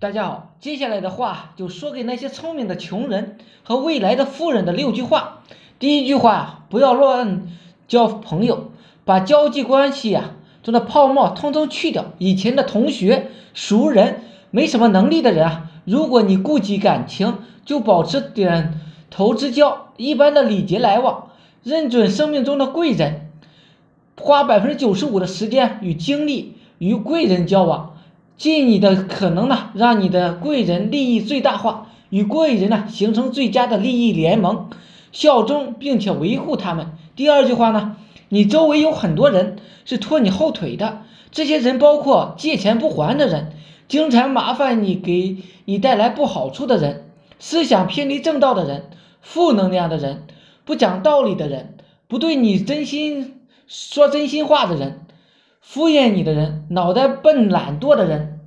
[0.00, 5.40] 大家好，接下来的话就说给那些聪明的穷人和未来的富人的六句话。
[5.80, 7.48] 第一句话，不要乱
[7.88, 8.70] 交朋友，
[9.04, 12.12] 把交际关系呀中的泡沫通通去掉。
[12.18, 14.22] 以前的同学、熟人，
[14.52, 18.80] 没什么能力的人啊，如果你顾及感情，就保持点
[19.10, 21.30] 头之交，一般的礼节来往，
[21.64, 23.32] 认准生命中的贵人，
[24.16, 27.96] 花百分之九十五的时间与精力与贵人交往。
[28.38, 34.70] 尽你的可能呢，让你的贵人利益最大化，与贵人呢形成最佳的利益联盟，
[35.10, 36.92] 效忠并且维护他们。
[37.16, 37.96] 第二句话呢，
[38.28, 43.52] 你周围有很多人是拖你后腿的，这些人包括借钱不还的人，
[43.88, 48.88] 经常麻烦你给你带来不好处的人，思想偏离正道的人，
[49.20, 50.22] 负能量的人，
[50.64, 51.74] 不讲道理的人，
[52.06, 55.00] 不对你真心说真心话的人。
[55.60, 58.37] 敷衍你的人，脑袋笨懒惰的人，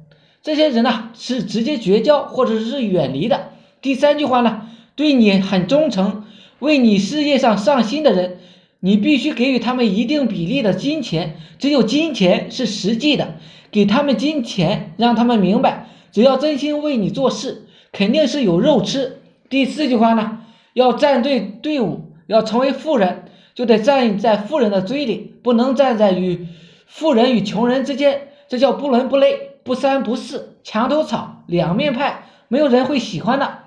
[0.43, 3.49] 这些人呢是直接绝交或者是远离的。
[3.81, 6.23] 第三句话呢，对你很忠诚，
[6.59, 8.37] 为你事业上上心的人，
[8.79, 13.35] 你必须给予他们一定比例的金钱，只有金钱是实际的，
[13.71, 19.19] 给他们金钱，让他们明白，只要真心为你做事，肯定是有肉吃。
[19.49, 20.39] 第四句话呢，
[20.73, 26.47] 要站对队伍，要成为富人，就得站在富人的堆里，不能站在与。
[26.87, 33.59] 富人与穷人之间，这叫不伦不类、不三不四、墙头草、两面派，没有人会喜欢的。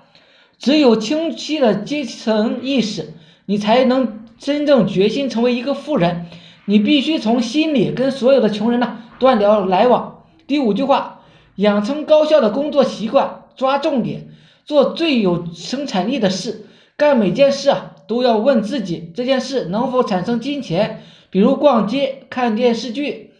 [0.57, 3.13] 只有清晰的阶层意识，
[3.45, 6.27] 你才能真正决心成为一个富人。
[6.65, 10.23] 你必须从心里跟所有的穷人呢断掉来往。
[10.47, 11.21] 第五句话，
[11.55, 14.29] 养成高效的工作习惯，抓重点，
[14.65, 16.65] 做最有生产力的事。
[16.97, 21.03] 干每件事啊，都要问自己这件事能否产生金钱。
[21.29, 23.31] 比如逛街、看电视剧，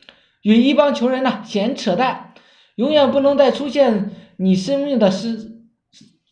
[0.42, 2.33] 与一帮穷人呢闲扯淡，
[2.76, 5.62] 永远不能再出现你生命的事，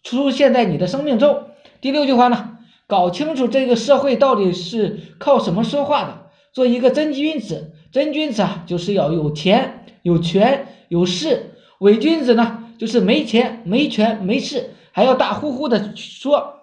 [0.04, 1.48] 出现在你的生命中。
[1.82, 7.74] 第六句话呢，搞清楚这个社会到底是靠什么说话的，做一个真君子。
[7.92, 16.56] 真君子啊，就是要有钱、有权、有势；伪君子呢，就是没钱、没权、没势，还要大呼呼的说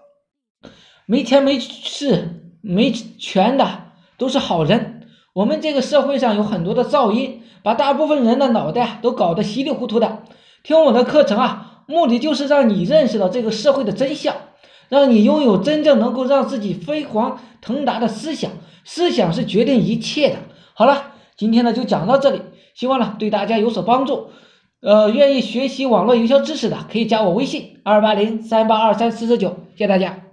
[1.07, 3.85] 没钱、没势、没权的。
[4.19, 5.00] 都是好人。
[5.33, 10.25] 我们这个社会上有很多的噪音，把大部分人的脑袋都搞得稀里糊涂的。
[10.65, 14.35] 听我的课程啊，目的就是让你认识到这个社会的真相，
[14.89, 18.51] 让你拥有真正能够让自己飞黄腾达的思想。
[18.85, 20.37] 思想是决定一切的。
[20.75, 22.43] 好了，今天呢就讲到这里，
[22.75, 24.31] 希望呢对大家有所帮助。
[24.83, 30.30] 呃，愿意学习网络营销知识的，可以加我微信二八零三八二三四四九，谢谢大家。